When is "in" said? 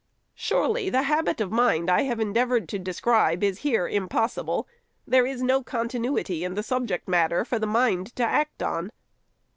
6.43-6.55